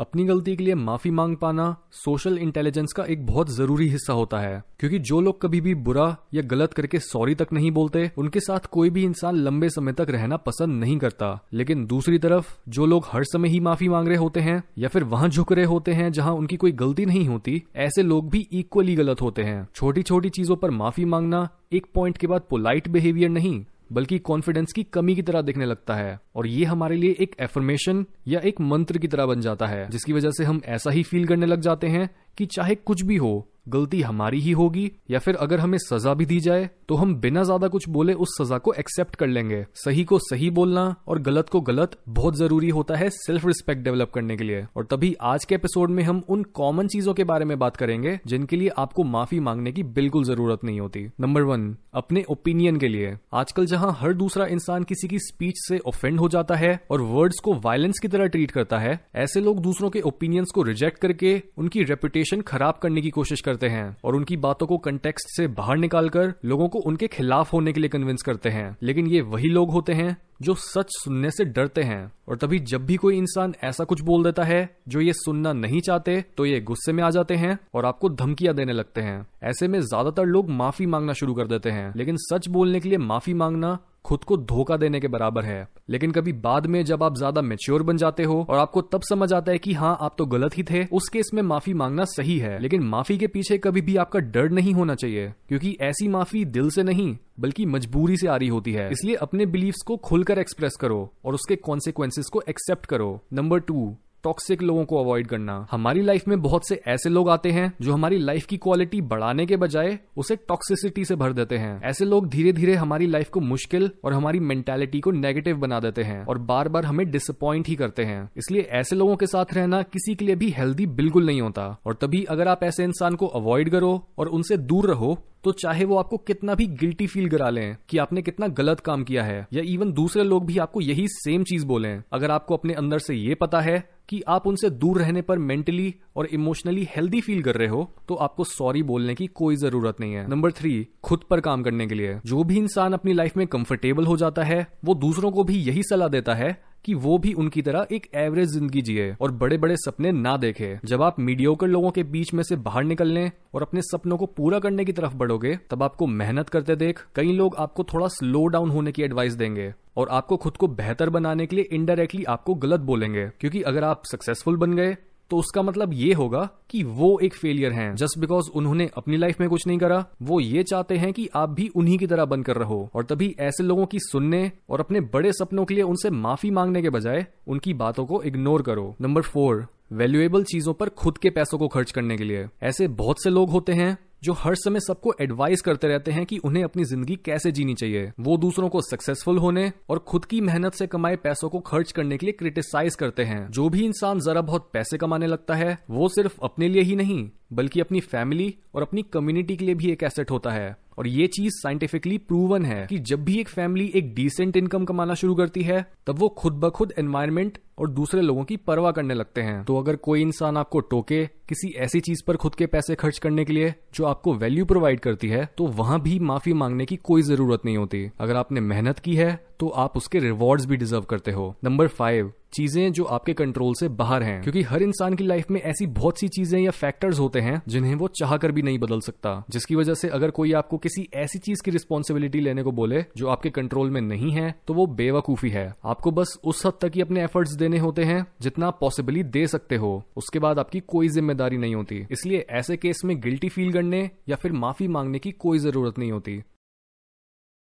अपनी 0.00 0.24
गलती 0.24 0.56
के 0.56 0.64
लिए 0.64 0.74
माफ़ी 0.74 1.10
मांग 1.10 1.36
पाना 1.36 1.76
सोशल 1.92 2.38
इंटेलिजेंस 2.38 2.92
का 2.92 3.04
एक 3.04 3.26
बहुत 3.26 3.50
ज़रूरी 3.50 3.88
हिस्सा 3.88 4.12
होता 4.12 4.38
है। 4.38 4.62
क्योंकि 4.78 4.98
जो 4.98 5.20
लोग 5.20 5.40
कभी 5.40 5.60
भी 5.60 5.74
बुरा 5.74 6.16
या 6.34 6.42
गलत 6.42 6.72
करके 6.72 6.98
सॉरी 6.98 7.34
तक 7.34 7.46
नहीं 7.52 7.70
बोलते, 7.70 8.10
उनके 8.18 8.40
साथ 8.40 8.58
कोई 8.58 8.90
भी 8.90 9.04
इंसान 9.04 9.36
लंबे 9.36 9.68
समय 9.68 9.92
तक 9.92 10.06
रहना 10.10 10.36
पसंद 10.36 10.80
नहीं 10.80 10.98
करता। 10.98 11.44
लेकिन 11.52 11.86
दूसरी 11.86 12.18
तरफ़, 12.18 12.58
जो 12.68 12.86
लोग 12.86 13.04
हर 13.12 13.24
समय 13.24 13.48
ही 13.48 13.60
माफ़ी 13.60 13.88
मांग 13.88 14.08
रहे 14.08 14.16
होते 14.16 14.40
हैं, 14.40 14.64
या 14.78 14.88
फिर 14.88 15.04
वहाँ 15.04 15.28
झुक 15.28 15.52
रहे 15.52 15.64
होते 15.64 15.92
हैं 15.92 16.12
जहाँ 16.12 16.32
उनकी 16.32 16.56
कोई 16.56 16.72
गलती 16.72 17.06
नहीं 17.06 17.28
होती, 17.28 17.62
ऐसे 17.76 18.02
लोग 18.02 18.30
भी 18.30 18.48
इक्वली 18.52 18.94
गलत 18.94 19.22
होते 19.22 19.42
हैं। 19.42 19.68
छोटी 19.74 20.02
छोटी 20.02 20.28
चीज़ों 20.28 20.56
पर 20.56 20.70
माफ़ी 20.70 21.04
मांगना 21.04 21.48
एक 21.72 21.86
पॉइंट 21.94 22.18
के 22.18 22.26
बाद 22.26 22.42
पोलाइट 22.50 22.88
बिहेवियर 22.88 23.28
नहीं 23.30 23.64
बल्कि 23.92 24.18
कॉन्फिडेंस 24.18 24.72
की 24.72 24.82
कमी 24.82 25.14
की 25.14 25.22
तरह 25.22 25.40
दिखने 25.40 25.64
लगता 25.64 25.94
है। 25.94 26.18
और 26.36 26.46
ये 26.46 26.64
हमारे 26.64 26.96
लिए 26.96 27.16
एक 27.20 27.36
एफर्मेशन 27.40 28.04
या 28.28 28.40
एक 28.40 28.60
मंत्र 28.60 28.98
की 28.98 29.08
तरह 29.08 29.26
बन 29.26 29.40
जाता 29.40 29.66
है, 29.66 29.88
जिसकी 29.90 30.12
वजह 30.12 30.30
से 30.30 30.44
हम 30.44 30.60
ऐसा 30.64 30.90
ही 30.90 31.02
फील 31.02 31.26
करने 31.26 31.46
लग 31.46 31.60
जाते 31.60 31.86
हैं 31.86 32.10
कि 32.38 32.46
चाहे 32.46 32.74
कुछ 32.76 33.02
भी 33.02 33.16
हो, 33.16 33.48
गलती 33.68 34.00
हमारी 34.00 34.38
ही 34.40 34.52
होगी, 34.52 34.90
या 35.10 35.18
फिर 35.18 35.36
अगर 35.36 35.60
हमें 35.60 35.78
सजा 35.80 36.12
भी 36.14 36.26
दी 36.26 36.40
जाए 36.40 36.68
तो 36.88 36.94
हम 36.94 37.14
बिना 37.16 37.42
ज़्यादा 37.42 37.68
कुछ 37.68 37.88
बोले 37.88 38.12
उस 38.14 38.28
सजा 38.32 38.58
को 38.58 38.72
एक्सेप्ट 38.72 39.16
कर 39.16 39.26
लेंगे। 39.26 39.64
सही 39.76 40.04
को 40.04 40.18
सही 40.20 40.48
बोलना 40.50 40.84
और 41.08 41.18
गलत 41.22 41.48
को 41.48 41.60
गलत 41.60 41.96
बहुत 42.08 42.36
ज़रूरी 42.36 42.68
होता 42.68 42.96
है 42.96 43.08
सेल्फ 43.10 43.44
रिस्पेक्ट 43.46 43.82
डेवलप 43.84 44.10
करने 44.10 44.36
के 44.36 44.44
लिए। 44.44 44.64
और 44.76 44.86
तभी 44.90 45.14
आज 45.22 45.44
के 45.44 45.54
एपिसोड 45.54 45.90
में 45.90 46.02
हम 46.02 46.22
उन 46.28 46.42
कॉमन 46.54 46.86
चीज़ों 46.86 47.14
के 47.14 47.24
बारे 47.24 47.44
में 47.44 47.58
बात 47.58 47.76
करेंगे, 47.76 48.18
जिनके 48.26 48.56
लिए 48.56 48.68
आपको 48.78 49.04
माफ़ी 49.06 49.40
मांगने 49.40 49.72
की 49.72 49.82
बिल्कुल 49.82 50.24
ज़रूरत 50.24 50.64
नहीं 50.64 50.80
होती। 50.80 51.04
नंबर 51.20 51.42
वन 51.42 51.74
अपने 51.94 52.22
ओपिनियन 52.28 52.76
के 52.76 52.88
लिए। 52.88 53.14
आजकल 53.34 53.66
जहाँ 53.66 53.94
हर 54.00 54.12
दूसरा 54.14 54.46
इंसान 54.46 54.84
किसी 54.84 55.08
की 55.08 55.18
स्पीच 55.18 55.54
से 55.58 55.78
ऑफेंड 55.86 56.18
हो 56.20 56.28
जाता 56.28 56.56
है 56.56 56.78
और 56.90 57.02
वर्ड्स 57.02 57.40
को 57.40 57.54
वायलेंस 57.60 57.98
की 57.98 58.08
तरह 58.08 58.26
ट्रीट 58.28 58.50
करता 58.50 58.78
है, 58.78 58.98
ऐसे 59.16 59.40
लोग 59.40 59.60
दूसरों 59.62 59.90
के 59.90 60.00
ओपिनियंस 60.02 60.52
को 60.54 60.62
रिजेक्ट 60.62 60.98
करके 60.98 61.40
उनकी 61.58 61.84
रेपुटेशन 61.84 62.27
खराब 62.42 62.78
करने 62.82 63.00
की 63.00 63.10
कोशिश 63.10 63.40
करते 63.40 63.68
हैं 63.68 63.96
और 64.04 64.14
उनकी 64.14 64.36
बातों 64.36 64.66
को 64.66 64.78
कंटेक्स्ट 64.78 65.36
से 65.36 65.46
बाहर 65.48 65.76
निकालकर 65.76 66.32
लोगों 66.44 66.68
को 66.68 66.78
उनके 66.78 67.06
खिलाफ 67.08 67.52
होने 67.52 67.72
के 67.72 67.80
लिए 67.80 67.88
कन्विंस 67.88 68.22
करते 68.22 68.48
हैं। 68.48 68.76
लेकिन 68.82 69.06
ये 69.06 69.20
वही 69.20 69.48
लोग 69.48 69.70
होते 69.70 69.92
हैं 69.92 70.16
जो 70.42 70.54
सच 70.54 70.86
सुनने 70.92 71.30
से 71.30 71.44
डरते 71.44 71.82
हैं 71.82 72.12
और 72.28 72.36
तभी 72.36 72.58
जब 72.58 72.84
भी 72.86 72.96
कोई 72.96 73.16
इंसान 73.16 73.54
ऐसा 73.64 73.84
कुछ 73.84 74.00
बोल 74.00 74.24
देता 74.24 74.44
है 74.44 74.68
जो 74.88 75.00
ये 75.00 75.12
सुनना 75.12 75.52
नहीं 75.52 75.80
चाहते 75.80 76.20
तो 76.36 76.46
ये 76.46 76.60
गुस्से 76.60 76.92
में 76.92 77.02
आ 77.04 77.10
जाते 77.10 77.34
हैं 77.34 77.58
और 77.74 77.86
आपको 77.86 78.08
धमकियाँ 78.10 78.54
देने 78.54 78.72
लगते 78.72 79.00
हैं। 79.00 79.26
ऐसे 79.42 79.68
में 79.68 79.80
ज़्यादातर 79.80 80.24
लोग 80.24 80.50
माफ़ी 80.50 80.86
मांगना 80.86 81.12
शुरू 81.12 81.34
कर 81.34 81.46
देते 81.46 81.70
हैं। 81.70 81.92
लेकिन 81.96 82.16
सच 82.20 82.48
बोलने 82.48 82.80
के 82.80 82.88
लिए 82.88 82.98
माफ़ी 82.98 83.34
मांगना 83.34 83.78
खुद 84.08 84.24
को 84.24 84.36
धोखा 84.38 84.76
देने 84.76 85.00
के 85.00 85.08
बराबर 85.08 85.44
है। 85.44 85.66
लेकिन 85.90 86.10
कभी 86.10 86.32
बाद 86.34 86.66
में 86.66 86.84
जब 86.84 87.02
आप 87.02 87.16
ज़्यादा 87.16 87.42
मेच्योर 87.42 87.82
बन 87.82 87.96
जाते 87.96 88.24
हो 88.24 88.44
और 88.50 88.58
आपको 88.58 88.82
तब 88.82 89.02
समझ 89.02 89.32
आता 89.32 89.52
है 89.52 89.58
कि 89.58 89.72
हाँ 89.72 89.96
आप 90.00 90.14
तो 90.18 90.26
गलत 90.26 90.56
ही 90.58 90.62
थे, 90.62 90.84
उस 90.86 91.08
केस 91.08 91.30
में 91.34 91.42
माफ़ी 91.42 91.74
मांगना 91.74 92.04
सही 92.06 92.38
है। 92.38 92.58
लेकिन 92.60 92.82
माफ़ी 92.84 93.18
के 93.18 93.26
पीछे 93.26 93.58
कभी 93.58 93.80
भी 93.80 93.96
आपका 93.96 94.20
डर 94.20 94.50
नहीं 94.50 94.74
होना 94.74 94.94
चाहिए, 94.94 95.32
क्योंकि 95.48 95.76
ऐसी 95.80 96.08
माफ़ी 96.08 96.44
दिल 96.46 96.70
से 96.70 96.82
नहीं, 96.82 97.16
बल्कि 97.40 97.66
मजबूरी 97.66 98.16
से 98.16 98.28
आ 98.28 98.36
रही 98.36 98.48
होती 98.48 98.72
है। 98.72 98.90
इसलिए 98.92 99.14
अपने 99.16 99.46
बिलीव्स 99.46 99.82
को 99.86 99.96
खुलकर 99.98 100.38
एक्सप्रेस 100.38 100.76
करो 100.80 101.00
और 101.24 101.34
उसके 101.34 101.56
कॉन्सिक्वेंसेस 101.58 102.28
को 102.32 102.42
एक्सेप्ट 102.48 102.86
करो। 102.86 103.18
नंबर 103.32 103.60
टू 103.60 103.94
टॉक्सिक 104.24 104.62
लोगों 104.62 104.84
को 104.84 104.98
अवॉइड 104.98 105.26
करना। 105.26 105.66
हमारी 105.70 106.02
लाइफ 106.02 106.26
में 106.28 106.40
बहुत 106.42 106.68
से 106.68 106.80
ऐसे 106.88 107.10
लोग 107.10 107.28
आते 107.30 107.50
हैं 107.50 107.72
जो 107.80 107.92
हमारी 107.92 108.18
लाइफ 108.18 108.46
की 108.46 108.56
क्वालिटी 108.56 109.00
बढ़ाने 109.02 109.46
के 109.46 109.56
बजाय 109.56 109.98
उसे 110.16 110.36
टॉक्सिसिटी 110.38 111.04
से 111.04 111.16
भर 111.16 111.32
देते 111.32 111.56
हैं। 111.56 111.80
ऐसे 111.82 112.04
लोग 112.04 112.28
धीरे 112.28 112.52
धीरे 112.52 112.74
हमारी 112.74 113.06
लाइफ 113.06 113.30
को 113.30 113.40
मुश्किल 113.40 113.90
और 114.04 114.12
हमारी 114.12 114.40
मेंटेलिटी 114.40 115.00
को 115.00 115.10
नेगेटिव 115.10 115.56
बना 115.56 115.80
देते 115.80 116.02
हैं 116.02 116.24
और 116.24 116.38
बार 116.40 116.68
बार 116.68 116.84
हमें 116.84 117.10
डिसअपॉइंट 117.10 117.68
ही 117.68 117.74
करते 117.76 118.04
हैं। 118.04 118.28
इसलिए 118.36 118.62
ऐसे 118.72 118.96
लोगों 118.96 119.16
के 119.16 119.26
साथ 119.26 119.54
रहना 119.54 119.82
किसी 119.82 120.14
के 120.14 120.24
लिए 120.24 120.36
भी 120.36 120.50
हेल्दी 120.50 120.86
बिल्कुल 120.88 121.26
नहीं 121.26 121.40
होता। 121.40 121.66
और 121.86 121.94
तभी 121.94 122.24
अगर 122.24 122.48
आप 122.48 122.64
ऐसे 122.64 122.84
इंसान 122.84 123.14
को 123.14 123.26
अवॉइड 123.26 123.70
करो 123.70 124.08
और 124.18 124.28
उनसे 124.28 124.56
दूर 124.58 124.90
रहो 124.90 125.16
तो 125.44 125.52
चाहे 125.52 125.84
वो 125.84 125.96
आपको 125.96 126.16
कितना 126.18 126.54
भी 126.54 126.66
गिल्टी 126.68 127.06
फील 127.06 127.28
करा 127.30 127.48
लें 127.50 127.76
कि 127.88 127.98
आपने 127.98 128.22
कितना 128.22 128.46
गलत 128.48 128.80
काम 128.80 129.02
किया 129.04 129.22
है, 129.24 129.46
या 129.52 129.62
इवन 129.64 129.92
दूसरे 129.92 130.22
लोग 130.24 130.46
भी 130.46 130.56
आपको 130.58 130.80
यही 130.80 131.06
सेम 131.08 131.42
चीज़ 131.42 131.66
बोलें। 131.66 132.02
अगर 132.12 132.30
आपको 132.30 132.56
अपने 132.56 132.74
अंदर 132.74 132.98
से 132.98 133.14
ये 133.14 133.34
पता 133.34 133.60
है 133.60 133.78
कि 134.08 134.22
आप 134.28 134.46
उनसे 134.46 134.70
दूर 134.70 134.98
रहने 134.98 135.22
पर 135.22 135.38
मेंटली 135.38 135.94
और 136.16 136.26
इमोशनली 136.26 136.88
हेल्दी 136.96 137.20
फील 137.20 137.42
कर 137.42 137.54
रहे 137.54 137.68
हो 137.68 137.82
तो 138.08 138.14
आपको 138.14 138.44
सॉरी 138.44 138.82
बोलने 138.82 139.14
की 139.14 139.26
कोई 139.26 139.56
ज़रूरत 139.56 140.00
नहीं 140.00 140.14
है। 140.14 140.26
नंबर 140.28 140.52
थ्री 140.52 140.86
खुद 141.02 141.20
पर 141.30 141.40
काम 141.40 141.62
करने 141.62 141.86
के 141.86 141.94
लिए। 141.94 142.18
जो 142.26 142.44
भी 142.44 142.56
इंसान 142.58 142.92
अपनी 142.92 143.12
लाइफ 143.12 143.36
में 143.36 143.46
कंफर्टेबल 143.46 144.06
हो 144.06 144.16
जाता 144.16 144.42
है, 144.42 144.66
वो 144.84 144.94
दूसरों 144.94 145.30
को 145.30 145.44
भी 145.44 145.56
यही 145.56 145.82
सलाह 145.82 146.08
देता 146.08 146.34
है 146.34 146.67
कि 146.84 146.94
वो 146.94 147.16
भी 147.18 147.32
उनकी 147.32 147.62
तरह 147.62 147.86
एक 147.92 148.06
एवरेज 148.14 148.48
ज़िंदगी 148.48 148.82
जिए 148.82 149.14
और 149.20 149.32
बड़े 149.32 149.58
बड़े 149.58 149.76
सपने 149.76 150.12
ना 150.12 150.36
देखे। 150.36 150.78
जब 150.84 151.02
आप 151.02 151.18
मीडियोकर 151.20 151.66
लोगों 151.66 151.90
के 151.90 152.02
बीच 152.04 152.32
में 152.34 152.42
से 152.42 152.56
बाहर 152.58 152.84
निकलने 152.84 153.30
और 153.54 153.62
अपने 153.62 153.82
सपनों 153.82 154.16
को 154.16 154.26
पूरा 154.26 154.58
करने 154.58 154.84
की 154.84 154.92
तरफ़ 154.92 155.14
बढ़ोगे, 155.14 155.58
तब 155.70 155.82
आपको 155.82 156.06
मेहनत 156.06 156.48
करते 156.48 156.76
देख 156.76 157.04
कई 157.14 157.32
लोग 157.32 157.56
आपको 157.58 157.84
थोड़ा 157.84 158.08
स्लो 158.08 158.46
डाउन 158.46 158.70
होने 158.70 158.92
की 158.92 159.02
एडवाइस 159.02 159.34
देंगे 159.34 159.72
और 159.96 160.08
आपको 160.08 160.36
खुद 160.36 160.56
को 160.56 160.68
बेहतर 160.68 161.10
बनाने 161.10 161.46
के 161.46 161.56
लिए 161.56 161.68
इनडायरेक्टली 161.72 162.24
आपको 162.24 162.54
गलत 162.56 162.80
बोलेंगे। 162.80 163.26
क्योंकि 163.40 163.62
अगर 163.62 163.84
आप 163.84 164.02
सक्सेसफुल 164.04 164.56
बन 164.56 164.72
गए 164.72 164.96
तो 165.30 165.36
उसका 165.36 165.62
मतलब 165.62 165.92
ये 165.92 166.12
होगा 166.12 166.48
कि 166.70 166.82
वो 166.82 167.18
एक 167.22 167.34
फेलियर 167.34 167.72
हैं। 167.72 167.94
जस्ट 167.94 168.18
बिकॉज़ 168.18 168.50
उन्होंने 168.54 168.90
अपनी 168.96 169.16
लाइफ 169.16 169.40
में 169.40 169.48
कुछ 169.48 169.66
नहीं 169.66 169.78
करा, 169.78 170.04
वो 170.22 170.40
ये 170.40 170.62
चाहते 170.62 170.96
हैं 170.96 171.12
कि 171.12 171.28
आप 171.34 171.50
भी 171.50 171.68
उन्हीं 171.68 171.98
की 171.98 172.06
तरह 172.06 172.24
बनकर 172.24 172.56
रहो। 172.56 172.90
और 172.94 173.04
तभी 173.04 173.36
ऐसे 173.38 173.64
लोगों 173.64 173.86
की 173.86 173.98
सुनने 174.00 174.52
और 174.70 174.80
अपने 174.80 175.00
बड़े 175.00 175.32
सपनों 175.32 175.64
के 175.64 175.74
लिए 175.74 175.82
उनसे 175.82 176.10
माफ़ी 176.10 176.50
मांगने 176.50 176.82
के 176.82 176.90
बजाय 176.90 177.26
उनकी 177.46 177.74
बातों 177.74 178.06
को 178.06 178.22
इग्नोर 178.22 178.62
करो। 178.62 178.96
नंबर 179.00 179.22
फोर 179.22 179.66
वैल्यूएबल 179.92 180.44
चीज़ों 180.44 180.74
पर 180.74 180.88
खुद 180.88 181.18
के 181.18 181.30
पैसों 181.30 181.58
को 181.58 181.68
खर्च 181.68 181.90
करने 181.90 182.16
के 182.16 182.24
लिए। 182.24 182.46
ऐसे 182.62 182.88
बहुत 182.88 183.22
से 183.22 183.30
लोग 183.30 183.50
होते 183.50 183.72
हैं 183.72 183.98
जो 184.22 184.32
हर 184.32 184.54
समय 184.54 184.80
सबको 184.80 185.14
एडवाइस 185.20 185.60
करते 185.60 185.88
रहते 185.88 186.10
हैं 186.10 186.24
कि 186.26 186.38
उन्हें 186.38 186.62
अपनी 186.64 186.84
ज़िंदगी 186.84 187.16
कैसे 187.16 187.52
जीनी 187.52 187.74
चाहिए। 187.74 188.10
वो 188.20 188.36
दूसरों 188.36 188.68
को 188.68 188.80
सक्सेसफुल 188.80 189.38
होने 189.38 189.70
और 189.88 189.98
खुद 189.98 190.24
की 190.24 190.40
मेहनत 190.40 190.74
से 190.74 190.86
कमाए 190.86 191.16
पैसों 191.16 191.48
को 191.48 191.60
खर्च 191.60 191.92
करने 191.92 192.16
के 192.18 192.26
लिए 192.26 192.32
क्रिटिसाइज 192.32 192.94
करते 192.94 193.24
हैं। 193.24 193.50
जो 193.50 193.68
भी 193.68 193.84
इंसान 193.84 194.20
जरा 194.20 194.40
बहुत 194.40 194.70
पैसे 194.72 194.98
कमाने 194.98 195.26
लगता 195.26 195.54
है, 195.54 195.78
वो 195.90 196.08
सिर्फ़ 196.08 196.38
अपने 196.42 196.68
लिए 196.68 196.82
ही 196.82 196.96
नहीं, 196.96 197.30
बल्कि 197.52 197.80
अपनी 197.80 198.00
फैमिली 198.00 198.54
और 198.74 198.82
अपनी 198.82 199.02
कम्युनिटी 199.02 199.56
के 199.56 199.64
लिए 199.64 199.74
भी 199.74 199.90
एक 199.90 200.02
एसेट 200.02 200.30
होता 200.30 200.50
है। 200.50 200.76
और 200.98 201.06
ये 201.06 201.26
चीज़ 201.26 201.52
साइंटिफिकली 201.54 202.18
प्रूवन 202.18 202.64
है 202.64 202.86
कि 202.86 202.98
जब 202.98 203.24
भी 203.24 203.38
एक 203.40 203.48
फैमिली 203.48 203.86
एक 203.94 204.14
डिसेंट 204.14 204.56
इनकम 204.56 204.84
कमाना 204.84 205.14
शुरू 205.14 205.34
करती 205.34 205.62
है, 205.62 205.84
तब 206.06 206.18
वो 206.18 206.28
खुद 206.28 206.52
ब 206.52 206.70
खुद 206.70 206.92
एनवायरमेंट 206.98 207.58
और 207.78 207.90
दूसरे 207.90 208.22
लोगों 208.22 208.44
की 208.44 208.56
परवाह 208.58 208.92
करने 208.92 209.14
लगते 209.14 209.40
हैं। 209.40 209.62
तो 209.64 209.78
अगर 209.78 209.96
कोई 209.98 210.22
इंसान 210.22 210.56
आपको 210.56 210.80
टोके 210.80 211.24
किसी 211.48 211.68
ऐसी 211.78 212.00
चीज़ 212.00 212.22
पर 212.26 212.36
खुद 212.36 212.54
के 212.54 212.66
पैसे 212.66 212.94
खर्च 212.94 213.18
करने 213.18 213.44
के 213.44 213.52
लिए 213.52 213.74
जो 213.94 214.04
आपको 214.04 214.34
वैल्यू 214.34 214.64
प्रोवाइड 214.64 215.00
करती 215.00 215.28
है 215.28 215.48
तो 215.58 215.66
वहाँ 215.66 216.00
भी 216.02 216.18
माफ़ी 216.20 216.52
मांगने 216.52 216.86
की 216.86 216.96
कोई 216.96 217.22
ज़रूरत 217.22 217.64
नहीं 217.64 217.76
होती। 217.76 218.08
अगर 218.20 218.36
आपने 218.36 218.60
मेहनत 218.60 218.98
की 218.98 219.14
है 219.14 219.36
तो 219.60 219.68
आप 219.76 219.96
उसके 219.96 220.18
रिवॉर्ड्स 220.18 220.66
भी 220.66 220.76
डिजर्व 220.76 221.02
करते 221.02 221.30
हो। 221.30 221.54
नंबर 221.64 221.86
फाइव 221.88 222.32
चीज़ें 222.52 222.92
जो 222.92 223.04
आपके 223.04 223.32
कंट्रोल 223.34 223.72
से 223.74 223.88
बाहर 223.88 224.22
हैं। 224.22 224.40
क्योंकि 224.42 224.62
हर 224.62 224.82
इंसान 224.82 225.14
की 225.14 225.24
लाइफ 225.24 225.50
में 225.50 225.60
ऐसी 225.62 225.86
बहुत 225.88 226.18
सी 226.20 226.28
चीज़ें 226.28 226.58
या 226.60 226.70
फैक्टर्स 226.70 227.18
होते 227.18 227.40
हैं, 227.40 227.60
जिन्हें 227.68 227.94
वो 227.94 228.08
चाह 228.10 228.36
कर 228.36 228.52
भी 228.52 228.62
नहीं 228.62 228.78
बदल 228.78 229.00
सकता। 229.00 229.32
जिसकी 229.50 229.74
वजह 229.74 229.94
से 229.94 230.08
अगर 230.08 230.30
कोई 230.30 230.52
आपको 230.52 230.78
किसी 230.78 231.06
ऐसी 231.14 231.38
चीज़ 231.38 231.62
की 231.64 231.70
रिस्पॉन्सिबिलिटी 231.70 232.40
लेने 232.40 232.62
को 232.62 232.72
बोले, 232.72 233.04
जो 233.16 233.28
आपके 233.28 233.50
कंट्रोल 233.50 233.90
में 233.90 234.00
नहीं 234.00 234.30
है 234.32 234.54
तो 234.68 234.74
वो 234.74 234.86
बेवकूफ़ी 234.94 235.50
है। 235.50 235.72
आपको 235.84 236.10
बस 236.10 236.38
उस 236.44 236.64
हद 236.66 236.72
तक 236.80 236.92
ही 236.94 237.00
अपने 237.00 237.24
एफर्ट्स 237.24 237.56
देने 237.68 237.80
होते 237.80 238.04
हैं, 238.04 238.26
जितना 238.40 238.70
पॉसिबली 238.70 239.22
दे 239.22 239.46
सकते 239.46 239.76
हो। 239.76 240.02
उसके 240.16 240.38
बाद 240.38 240.58
आपकी 240.58 240.80
कोई 240.80 241.08
ज़िम्मेदारी 241.08 241.56
नहीं 241.56 241.74
होती। 241.74 242.06
इसलिए 242.10 242.46
ऐसे 242.50 242.76
केस 242.76 243.00
में 243.04 243.20
गिल्टी 243.20 243.48
फील 243.48 243.72
करने 243.72 244.10
या 244.28 244.36
फिर 244.36 244.52
माफ़ी 244.52 244.88
मांगने 244.88 245.18
की 245.18 245.32
कोई 245.32 245.58
ज़रूरत 245.58 245.98
नहीं 245.98 246.12
होती। 246.12 246.42